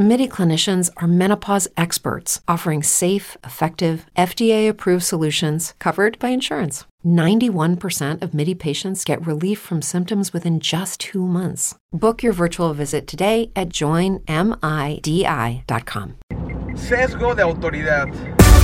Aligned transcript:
MIDI 0.00 0.26
clinicians 0.26 0.88
are 0.96 1.06
menopause 1.06 1.68
experts 1.76 2.40
offering 2.48 2.82
safe, 2.82 3.36
effective, 3.44 4.06
FDA 4.16 4.66
approved 4.66 5.04
solutions 5.04 5.74
covered 5.78 6.18
by 6.18 6.30
insurance. 6.30 6.86
91% 7.04 8.22
of 8.22 8.32
MIDI 8.32 8.54
patients 8.54 9.04
get 9.04 9.26
relief 9.26 9.58
from 9.58 9.82
symptoms 9.82 10.32
within 10.32 10.58
just 10.58 11.00
two 11.00 11.26
months. 11.26 11.74
Book 11.92 12.22
your 12.22 12.32
virtual 12.32 12.72
visit 12.72 13.06
today 13.06 13.50
at 13.54 13.68
joinmidi.com. 13.68 14.24
Sesgo 16.76 17.34
de 17.36 17.42
autoridad. 17.42 18.08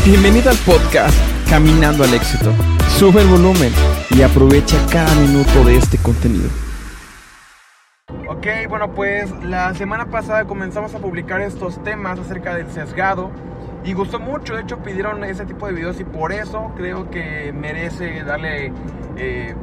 Bienvenido 0.06 0.48
al 0.48 0.56
podcast 0.64 1.14
Caminando 1.50 2.02
al 2.02 2.14
éxito. 2.14 2.50
Sube 2.98 3.20
el 3.20 3.28
volumen 3.28 3.74
y 4.10 4.22
aprovecha 4.22 4.78
cada 4.90 5.14
minuto 5.16 5.64
de 5.64 5.76
este 5.76 5.98
contenido. 5.98 6.48
Ok, 8.28 8.46
bueno 8.68 8.92
pues 8.92 9.32
la 9.42 9.74
semana 9.74 10.06
pasada 10.06 10.44
comenzamos 10.44 10.94
a 10.94 10.98
publicar 10.98 11.40
estos 11.40 11.82
temas 11.82 12.18
acerca 12.20 12.54
del 12.54 12.70
sesgado 12.70 13.32
y 13.84 13.94
gustó 13.94 14.20
mucho, 14.20 14.54
de 14.54 14.62
hecho 14.62 14.78
pidieron 14.78 15.24
ese 15.24 15.44
tipo 15.44 15.66
de 15.66 15.72
videos 15.72 15.98
y 15.98 16.04
por 16.04 16.32
eso 16.32 16.72
creo 16.76 17.10
que 17.10 17.52
merece 17.52 18.22
darle 18.22 18.72
eh, 19.16 19.56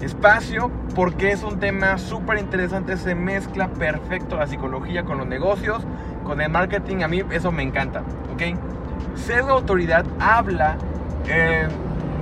espacio 0.00 0.70
porque 0.94 1.32
es 1.32 1.42
un 1.42 1.58
tema 1.58 1.98
súper 1.98 2.38
interesante, 2.38 2.96
se 2.96 3.16
mezcla 3.16 3.66
perfecto 3.66 4.36
la 4.36 4.46
psicología 4.46 5.04
con 5.04 5.18
los 5.18 5.26
negocios, 5.26 5.82
con 6.22 6.40
el 6.40 6.50
marketing, 6.50 7.02
a 7.02 7.08
mí 7.08 7.22
eso 7.32 7.50
me 7.50 7.64
encanta, 7.64 8.04
¿ok? 8.32 8.56
Sesgo 9.16 9.50
Autoridad 9.50 10.04
habla, 10.20 10.76
eh, 11.26 11.66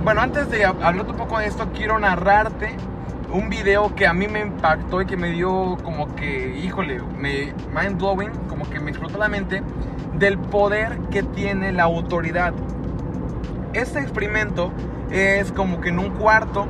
bueno, 0.03 0.21
antes 0.21 0.49
de 0.49 0.65
hablar 0.65 1.05
un 1.07 1.17
poco 1.17 1.37
de 1.37 1.45
esto, 1.45 1.69
quiero 1.71 1.99
narrarte 1.99 2.75
un 3.31 3.49
video 3.49 3.93
que 3.95 4.07
a 4.07 4.13
mí 4.13 4.27
me 4.27 4.41
impactó 4.41 5.01
y 5.01 5.05
que 5.05 5.17
me 5.17 5.31
dio 5.31 5.77
como 5.83 6.15
que, 6.15 6.57
híjole, 6.57 7.01
me 7.17 7.53
mind 7.73 7.97
blowing, 7.97 8.31
como 8.47 8.69
que 8.69 8.79
me 8.79 8.91
explotó 8.91 9.17
la 9.17 9.27
mente 9.27 9.61
del 10.13 10.37
poder 10.37 10.97
que 11.11 11.23
tiene 11.23 11.71
la 11.71 11.83
autoridad. 11.83 12.53
Este 13.73 13.99
experimento 13.99 14.71
es 15.11 15.51
como 15.51 15.81
que 15.81 15.89
en 15.89 15.99
un 15.99 16.11
cuarto 16.11 16.67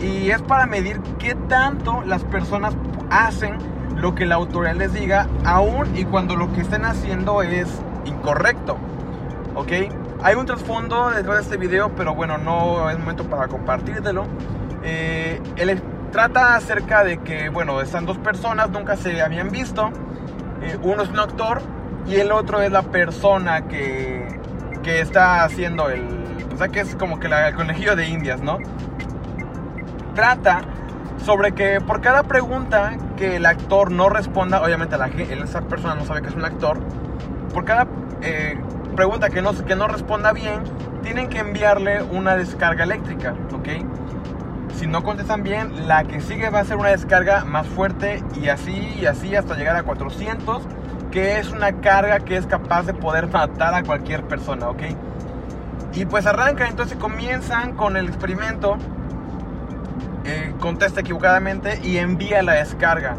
y 0.00 0.30
es 0.30 0.40
para 0.42 0.66
medir 0.66 1.00
qué 1.18 1.34
tanto 1.34 2.02
las 2.06 2.24
personas 2.24 2.74
hacen 3.10 3.58
lo 3.96 4.14
que 4.14 4.26
la 4.26 4.36
autoridad 4.36 4.76
les 4.76 4.92
diga, 4.92 5.26
aún 5.44 5.96
y 5.96 6.04
cuando 6.04 6.36
lo 6.36 6.52
que 6.52 6.60
estén 6.60 6.84
haciendo 6.84 7.42
es 7.42 7.68
incorrecto. 8.04 8.76
¿Ok? 9.54 9.72
Hay 10.22 10.34
un 10.36 10.46
trasfondo 10.46 11.10
detrás 11.10 11.36
de 11.36 11.42
este 11.42 11.56
video, 11.56 11.90
pero 11.94 12.14
bueno, 12.14 12.38
no 12.38 12.90
es 12.90 12.98
momento 12.98 13.24
para 13.24 13.48
compartírtelo. 13.48 14.24
Eh, 14.84 15.40
el, 15.56 15.82
trata 16.10 16.54
acerca 16.54 17.04
de 17.04 17.18
que, 17.18 17.48
bueno, 17.48 17.80
están 17.80 18.06
dos 18.06 18.18
personas, 18.18 18.70
nunca 18.70 18.96
se 18.96 19.20
habían 19.20 19.50
visto. 19.50 19.90
Eh, 20.62 20.76
uno 20.82 21.02
es 21.02 21.08
un 21.08 21.18
actor 21.18 21.60
y 22.06 22.16
el 22.16 22.32
otro 22.32 22.60
es 22.60 22.70
la 22.70 22.82
persona 22.82 23.68
que, 23.68 24.26
que 24.82 25.00
está 25.00 25.44
haciendo 25.44 25.90
el... 25.90 26.06
O 26.52 26.56
sea, 26.56 26.68
que 26.68 26.80
es 26.80 26.94
como 26.96 27.20
que 27.20 27.28
la, 27.28 27.48
el 27.48 27.54
conejillo 27.54 27.94
de 27.94 28.08
indias, 28.08 28.40
¿no? 28.40 28.58
Trata 30.14 30.62
sobre 31.24 31.52
que 31.52 31.80
por 31.80 32.00
cada 32.00 32.22
pregunta 32.24 32.96
que 33.16 33.36
el 33.36 33.46
actor 33.46 33.90
no 33.90 34.08
responda, 34.08 34.62
obviamente 34.62 34.96
la, 34.96 35.06
esa 35.06 35.62
persona 35.62 35.94
no 35.94 36.04
sabe 36.04 36.22
que 36.22 36.28
es 36.28 36.34
un 36.34 36.44
actor, 36.44 36.78
por 37.52 37.64
cada 37.64 37.86
eh, 38.22 38.58
pregunta 38.96 39.28
que 39.30 39.42
no, 39.42 39.52
que 39.52 39.76
no 39.76 39.86
responda 39.88 40.32
bien, 40.32 40.62
tienen 41.02 41.28
que 41.28 41.38
enviarle 41.38 42.02
una 42.02 42.34
descarga 42.34 42.84
eléctrica, 42.84 43.34
¿ok? 43.52 43.68
Si 44.78 44.86
no 44.86 45.02
contestan 45.02 45.42
bien, 45.42 45.88
la 45.88 46.04
que 46.04 46.20
sigue 46.20 46.50
va 46.50 46.60
a 46.60 46.64
ser 46.64 46.76
una 46.76 46.90
descarga 46.90 47.44
más 47.44 47.66
fuerte 47.66 48.22
y 48.40 48.48
así 48.48 48.94
y 48.96 49.06
así 49.06 49.34
hasta 49.34 49.56
llegar 49.56 49.74
a 49.74 49.82
400, 49.82 50.62
que 51.10 51.40
es 51.40 51.50
una 51.50 51.80
carga 51.80 52.20
que 52.20 52.36
es 52.36 52.46
capaz 52.46 52.84
de 52.84 52.94
poder 52.94 53.26
matar 53.26 53.74
a 53.74 53.82
cualquier 53.82 54.22
persona, 54.22 54.68
¿ok? 54.68 54.82
Y 55.94 56.04
pues 56.04 56.26
arrancan, 56.26 56.68
entonces 56.68 56.96
comienzan 56.96 57.74
con 57.74 57.96
el 57.96 58.06
experimento, 58.06 58.76
eh, 60.24 60.54
contesta 60.60 61.00
equivocadamente 61.00 61.80
y 61.82 61.96
envía 61.96 62.40
la 62.44 62.52
descarga, 62.52 63.16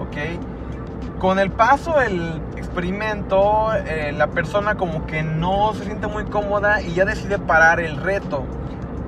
¿ok? 0.00 1.18
Con 1.18 1.38
el 1.38 1.50
paso 1.50 1.98
del 1.98 2.42
experimento, 2.58 3.72
eh, 3.86 4.12
la 4.12 4.26
persona 4.26 4.74
como 4.74 5.06
que 5.06 5.22
no 5.22 5.72
se 5.72 5.86
siente 5.86 6.08
muy 6.08 6.26
cómoda 6.26 6.82
y 6.82 6.92
ya 6.92 7.06
decide 7.06 7.38
parar 7.38 7.80
el 7.80 7.96
reto, 7.96 8.44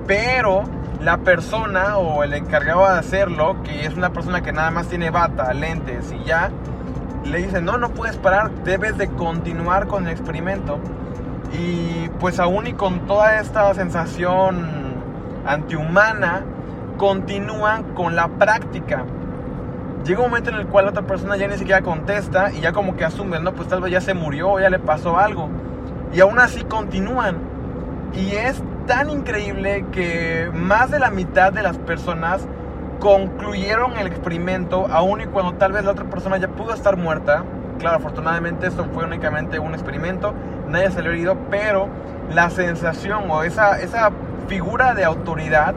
pero 0.07 0.63
la 1.03 1.17
persona 1.17 1.97
o 1.97 2.23
el 2.23 2.33
encargado 2.33 2.81
de 2.81 2.97
hacerlo, 2.97 3.61
que 3.63 3.85
es 3.85 3.93
una 3.95 4.13
persona 4.13 4.41
que 4.41 4.53
nada 4.53 4.71
más 4.71 4.87
tiene 4.87 5.09
bata, 5.09 5.53
lentes 5.53 6.13
y 6.13 6.23
ya, 6.23 6.49
le 7.25 7.39
dice, 7.39 7.61
no, 7.61 7.77
no 7.77 7.89
puedes 7.89 8.17
parar, 8.17 8.51
debes 8.63 8.97
de 8.97 9.09
continuar 9.09 9.87
con 9.87 10.05
el 10.07 10.13
experimento. 10.13 10.79
Y 11.53 12.09
pues 12.19 12.39
aún 12.39 12.67
y 12.67 12.73
con 12.73 13.01
toda 13.01 13.39
esta 13.39 13.73
sensación 13.73 14.93
antihumana, 15.45 16.45
continúan 16.97 17.83
con 17.93 18.15
la 18.15 18.29
práctica. 18.29 19.03
Llega 20.05 20.21
un 20.21 20.29
momento 20.29 20.51
en 20.51 20.57
el 20.57 20.67
cual 20.67 20.85
la 20.85 20.91
otra 20.91 21.03
persona 21.03 21.35
ya 21.35 21.47
ni 21.47 21.57
siquiera 21.57 21.81
contesta 21.81 22.51
y 22.51 22.61
ya 22.61 22.71
como 22.71 22.95
que 22.95 23.03
asume, 23.03 23.39
no, 23.39 23.53
pues 23.53 23.67
tal 23.67 23.81
vez 23.81 23.91
ya 23.91 24.01
se 24.01 24.13
murió 24.13 24.51
o 24.51 24.59
ya 24.59 24.69
le 24.69 24.79
pasó 24.79 25.17
algo. 25.17 25.49
Y 26.13 26.21
aún 26.21 26.39
así 26.39 26.63
continúan. 26.63 27.52
Y 28.15 28.35
es 28.35 28.61
tan 28.85 29.09
increíble 29.09 29.85
que 29.91 30.49
más 30.53 30.91
de 30.91 30.99
la 30.99 31.09
mitad 31.09 31.51
de 31.51 31.63
las 31.63 31.77
personas 31.77 32.47
concluyeron 32.99 33.97
el 33.97 34.07
experimento, 34.07 34.87
aun 34.87 35.21
y 35.21 35.25
cuando 35.25 35.53
tal 35.53 35.71
vez 35.71 35.83
la 35.83 35.91
otra 35.91 36.05
persona 36.05 36.37
ya 36.37 36.47
pudo 36.47 36.73
estar 36.73 36.95
muerta. 36.95 37.43
Claro, 37.79 37.97
afortunadamente 37.97 38.67
esto 38.67 38.85
fue 38.93 39.05
únicamente 39.05 39.59
un 39.59 39.73
experimento, 39.73 40.33
nadie 40.69 40.91
salió 40.91 41.11
herido, 41.11 41.37
pero 41.49 41.89
la 42.33 42.49
sensación 42.49 43.29
o 43.29 43.43
esa, 43.43 43.81
esa 43.81 44.11
figura 44.47 44.93
de 44.93 45.03
autoridad 45.03 45.73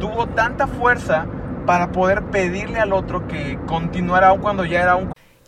tuvo 0.00 0.26
tanta 0.26 0.66
fuerza 0.66 1.26
para 1.66 1.92
poder 1.92 2.22
pedirle 2.24 2.80
al 2.80 2.92
otro 2.92 3.26
que 3.28 3.58
continuara 3.66 4.28
aun 4.28 4.40
cuando 4.40 4.64
ya 4.64 4.82
era 4.82 4.96
un 4.96 5.12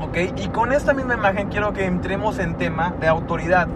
¿Ok? 0.00 0.16
Y 0.36 0.48
con 0.48 0.72
esta 0.72 0.94
misma 0.94 1.14
imagen 1.14 1.48
quiero 1.48 1.72
que 1.72 1.84
entremos 1.84 2.38
en 2.38 2.54
tema 2.54 2.94
de 3.00 3.08
autoridad. 3.08 3.68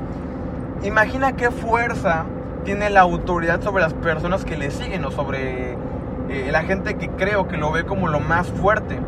Imagina 0.83 1.33
qué 1.33 1.51
fuerza 1.51 2.25
tiene 2.65 2.91
la 2.91 3.01
autoridad 3.01 3.61
sobre 3.61 3.83
las 3.83 3.95
personas 3.95 4.45
que 4.45 4.57
le 4.57 4.71
siguen 4.71 5.05
o 5.05 5.11
sobre 5.11 5.73
eh, 6.29 6.49
la 6.51 6.63
gente 6.63 6.95
que 6.95 7.09
creo 7.11 7.49
que 7.49 7.57
lo 7.57 7.73
ve 7.73 7.85
como 7.85 8.09
lo 8.09 8.21
más 8.21 8.49
fuerte. 8.49 8.99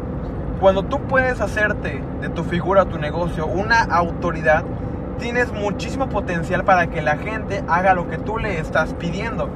Cuando 0.61 0.85
tú 0.85 1.01
puedes 1.03 1.41
hacerte 1.41 2.03
de 2.21 2.29
tu 2.29 2.43
figura, 2.43 2.85
tu 2.85 2.99
negocio, 2.99 3.47
una 3.47 3.83
autoridad, 3.83 4.65
tienes 5.19 5.53
muchísimo 5.53 6.09
potencial 6.09 6.65
para 6.65 6.89
que 6.89 7.03
la 7.03 7.17
gente 7.17 7.63
haga 7.69 7.95
lo 7.95 8.09
que 8.09 8.19
tú 8.19 8.39
le 8.39 8.59
estás 8.59 8.95
pidiendo. 8.95 9.49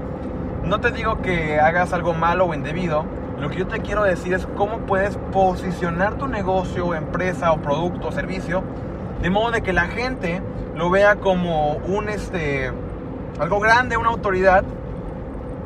No 0.65 0.81
te 0.81 0.91
digo 0.91 1.23
que 1.23 1.59
hagas 1.61 1.93
algo 1.93 2.15
malo 2.15 2.47
o 2.47 2.55
indebido, 2.55 3.05
lo 3.41 3.51
que 3.51 3.59
yo 3.59 3.67
te 3.67 3.81
quiero 3.81 4.03
decir 4.03 4.35
es 4.35 4.47
cómo 4.57 4.79
puedes 4.79 5.17
posicionar 5.33 6.15
tu 6.15 6.27
negocio, 6.27 6.95
empresa 6.95 7.53
o 7.53 7.59
producto 7.59 8.09
o 8.09 8.13
servicio 8.13 8.63
de 9.23 9.31
modo 9.31 9.51
de 9.51 9.63
que 9.63 9.73
la 9.73 9.87
gente 9.87 10.43
lo 10.77 10.91
vea 10.91 11.17
como 11.17 11.73
un 11.77 12.09
este 12.09 12.73
algo 13.41 13.61
grande, 13.61 13.97
una 13.97 14.11
autoridad 14.11 14.65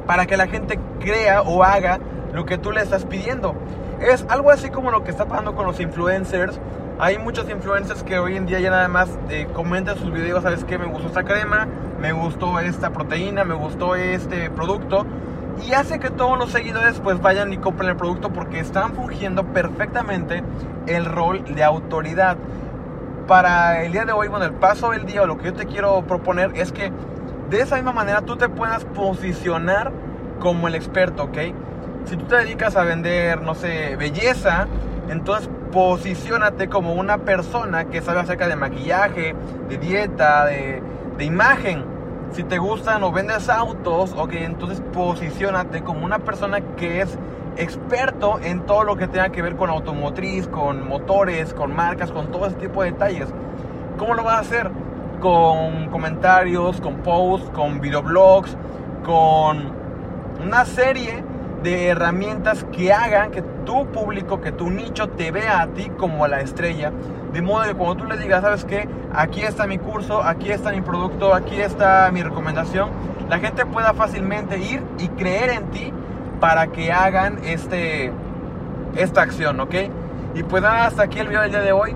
para 0.06 0.26
que 0.26 0.36
la 0.36 0.46
gente 0.46 0.78
crea 1.00 1.42
o 1.42 1.62
haga 1.62 1.98
lo 2.32 2.44
que 2.44 2.58
tú 2.58 2.72
le 2.72 2.82
estás 2.82 3.04
pidiendo. 3.04 3.54
Es 4.00 4.26
algo 4.28 4.50
así 4.50 4.70
como 4.70 4.90
lo 4.90 5.04
que 5.04 5.10
está 5.10 5.26
pasando 5.26 5.54
con 5.54 5.66
los 5.66 5.80
influencers. 5.80 6.58
Hay 6.98 7.18
muchos 7.18 7.48
influencers 7.48 8.02
que 8.02 8.18
hoy 8.18 8.36
en 8.36 8.46
día 8.46 8.60
ya 8.60 8.70
nada 8.70 8.88
más 8.88 9.08
eh, 9.30 9.46
comentan 9.52 9.96
sus 9.98 10.12
videos, 10.12 10.42
sabes 10.42 10.64
que 10.64 10.78
me 10.78 10.86
gustó 10.86 11.08
esta 11.08 11.24
crema, 11.24 11.66
me 12.00 12.12
gustó 12.12 12.58
esta 12.60 12.90
proteína, 12.90 13.44
me 13.44 13.54
gustó 13.54 13.94
este 13.96 14.50
producto 14.50 15.06
y 15.60 15.72
hace 15.74 15.98
que 15.98 16.10
todos 16.10 16.38
los 16.38 16.50
seguidores 16.50 17.00
pues 17.00 17.20
vayan 17.20 17.52
y 17.52 17.58
compren 17.58 17.90
el 17.90 17.96
producto 17.96 18.32
porque 18.32 18.58
están 18.58 18.94
fungiendo 18.94 19.44
perfectamente 19.44 20.42
el 20.86 21.04
rol 21.04 21.44
de 21.54 21.62
autoridad. 21.62 22.36
Para 23.26 23.84
el 23.84 23.92
día 23.92 24.04
de 24.04 24.12
hoy, 24.12 24.28
bueno, 24.28 24.44
el 24.44 24.52
paso 24.52 24.90
del 24.90 25.06
día 25.06 25.24
lo 25.26 25.38
que 25.38 25.46
yo 25.46 25.54
te 25.54 25.66
quiero 25.66 26.02
proponer 26.02 26.52
es 26.54 26.72
que 26.72 26.90
de 27.50 27.60
esa 27.60 27.76
misma 27.76 27.92
manera 27.92 28.22
tú 28.22 28.36
te 28.36 28.48
puedas 28.48 28.84
posicionar 28.84 29.92
como 30.40 30.68
el 30.68 30.74
experto, 30.74 31.24
¿ok? 31.24 31.38
Si 32.06 32.16
tú 32.16 32.24
te 32.24 32.36
dedicas 32.36 32.74
a 32.76 32.82
vender, 32.82 33.42
no 33.42 33.54
sé, 33.54 33.94
belleza, 33.96 34.66
entonces 35.08 35.48
posicionate 35.70 36.68
como 36.68 36.94
una 36.94 37.18
persona 37.18 37.84
que 37.84 38.00
sabe 38.00 38.20
acerca 38.20 38.48
de 38.48 38.56
maquillaje, 38.56 39.34
de 39.68 39.78
dieta, 39.78 40.46
de 40.46 41.24
imagen. 41.24 41.91
Si 42.32 42.44
te 42.44 42.56
gustan 42.56 43.02
o 43.02 43.12
vendes 43.12 43.50
autos, 43.50 44.14
ok, 44.16 44.32
entonces 44.32 44.80
posicionate 44.94 45.82
como 45.82 46.06
una 46.06 46.18
persona 46.18 46.62
que 46.76 47.02
es 47.02 47.18
experto 47.58 48.40
en 48.42 48.64
todo 48.64 48.84
lo 48.84 48.96
que 48.96 49.06
tenga 49.06 49.28
que 49.28 49.42
ver 49.42 49.54
con 49.56 49.68
automotriz, 49.68 50.48
con 50.48 50.88
motores, 50.88 51.52
con 51.52 51.76
marcas, 51.76 52.10
con 52.10 52.30
todo 52.30 52.46
ese 52.46 52.56
tipo 52.56 52.82
de 52.82 52.92
detalles. 52.92 53.28
¿Cómo 53.98 54.14
lo 54.14 54.24
vas 54.24 54.36
a 54.36 54.38
hacer? 54.38 54.70
Con 55.20 55.90
comentarios, 55.90 56.80
con 56.80 56.96
posts, 57.02 57.50
con 57.50 57.82
videoblogs, 57.82 58.56
con 59.04 59.70
una 60.42 60.64
serie 60.64 61.22
de 61.62 61.88
herramientas 61.88 62.66
que 62.72 62.92
hagan 62.92 63.30
que 63.30 63.42
tu 63.64 63.86
público, 63.86 64.40
que 64.40 64.52
tu 64.52 64.70
nicho 64.70 65.08
te 65.08 65.30
vea 65.30 65.62
a 65.62 65.66
ti 65.68 65.90
como 65.96 66.26
la 66.26 66.40
estrella. 66.40 66.92
De 67.32 67.40
modo 67.40 67.64
que 67.64 67.74
cuando 67.74 67.96
tú 67.96 68.04
le 68.04 68.16
digas, 68.16 68.42
¿sabes 68.42 68.64
qué? 68.64 68.88
Aquí 69.14 69.42
está 69.42 69.66
mi 69.66 69.78
curso, 69.78 70.22
aquí 70.22 70.50
está 70.50 70.70
mi 70.70 70.80
producto, 70.80 71.34
aquí 71.34 71.60
está 71.60 72.10
mi 72.12 72.22
recomendación, 72.22 72.90
la 73.28 73.38
gente 73.38 73.64
pueda 73.64 73.94
fácilmente 73.94 74.58
ir 74.58 74.82
y 74.98 75.08
creer 75.08 75.50
en 75.50 75.70
ti 75.70 75.92
para 76.40 76.66
que 76.66 76.92
hagan 76.92 77.38
este, 77.44 78.12
esta 78.96 79.22
acción, 79.22 79.60
¿ok? 79.60 79.74
Y 80.34 80.42
pues 80.42 80.62
nada, 80.62 80.86
hasta 80.86 81.04
aquí 81.04 81.18
el 81.18 81.28
video 81.28 81.42
del 81.42 81.50
día 81.50 81.60
de 81.60 81.72
hoy. 81.72 81.94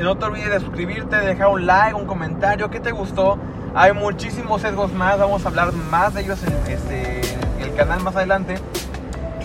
No 0.00 0.16
te 0.16 0.26
olvides 0.26 0.50
de 0.50 0.60
suscribirte, 0.60 1.16
de 1.16 1.26
dejar 1.26 1.48
un 1.48 1.66
like, 1.66 1.94
un 1.94 2.06
comentario, 2.06 2.68
¿qué 2.68 2.80
te 2.80 2.92
gustó? 2.92 3.38
Hay 3.74 3.92
muchísimos 3.92 4.60
sesgos 4.60 4.92
más, 4.92 5.18
vamos 5.18 5.44
a 5.44 5.48
hablar 5.48 5.72
más 5.72 6.14
de 6.14 6.22
ellos 6.22 6.42
en, 6.44 6.52
este, 6.70 7.22
el 7.66 7.74
canal 7.74 8.02
más 8.02 8.16
adelante. 8.16 8.58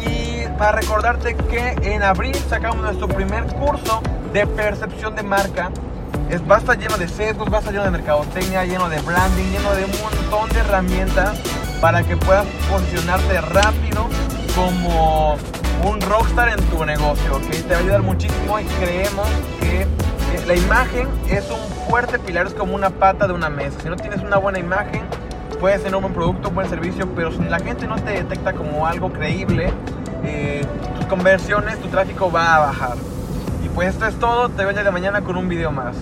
Y 0.06 0.47
para 0.57 0.73
recordarte 0.73 1.35
que 1.35 1.75
en 1.81 2.03
abril 2.03 2.35
sacamos 2.50 2.77
nuestro 2.81 3.07
primer 3.07 3.45
curso 3.45 4.01
de 4.33 4.47
percepción 4.47 5.15
de 5.15 5.23
marca. 5.23 5.71
Es, 6.29 6.41
va 6.50 6.56
a 6.56 6.59
estar 6.59 6.77
lleno 6.77 6.97
de 6.97 7.07
sesgos, 7.07 7.51
va 7.51 7.57
a 7.57 7.59
estar 7.59 7.73
lleno 7.73 7.85
de 7.85 7.91
mercadotecnia, 7.91 8.65
lleno 8.65 8.89
de 8.89 9.00
branding, 9.01 9.51
lleno 9.51 9.73
de 9.73 9.85
un 9.85 9.91
montón 10.01 10.50
de 10.50 10.59
herramientas 10.59 11.38
para 11.81 12.03
que 12.03 12.15
puedas 12.15 12.45
posicionarte 12.69 13.41
rápido 13.41 14.07
como 14.56 15.38
un 15.83 16.00
rockstar 16.01 16.50
en 16.50 16.63
tu 16.69 16.85
negocio, 16.85 17.35
¿ok? 17.35 17.50
Te 17.50 17.73
va 17.73 17.75
a 17.75 17.79
ayudar 17.79 18.01
muchísimo 18.01 18.59
y 18.59 18.65
creemos 18.65 19.27
que 19.59 19.88
la 20.47 20.56
imagen 20.56 21.07
es 21.27 21.50
un 21.50 21.59
fuerte 21.89 22.19
pilar, 22.19 22.47
es 22.47 22.53
como 22.53 22.75
una 22.75 22.89
pata 22.89 23.27
de 23.27 23.33
una 23.33 23.50
mesa. 23.50 23.79
Si 23.81 23.89
no 23.89 23.95
tienes 23.95 24.21
una 24.21 24.38
buena 24.38 24.59
imagen, 24.59 25.01
puedes 25.62 25.84
tener 25.84 25.96
un 25.96 26.02
buen 26.02 26.13
producto, 26.16 26.50
un 26.50 26.56
buen 26.56 26.68
servicio, 26.68 27.08
pero 27.16 27.31
si 27.31 27.44
la 27.44 27.60
gente 27.60 27.86
no 27.86 27.96
te 27.96 28.12
detecta 28.12 28.52
como 28.54 28.88
algo 28.88 29.13
creíble, 29.13 29.72
eh, 30.24 30.66
tus 30.98 31.06
conversiones, 31.06 31.80
tu 31.80 31.88
tráfico 31.88 32.31
va 32.31 32.56
a 32.56 32.60
bajar. 32.60 32.98
Y 33.63 33.69
pues 33.69 33.90
esto 33.90 34.08
es 34.08 34.16
todo, 34.16 34.50
te 34.50 34.63
veo 34.63 34.74
día 34.74 34.84
de 34.84 34.90
mañana 34.90 35.22
con 35.22 35.38
un 35.38 35.48
video 35.48 35.72
más. 35.72 35.96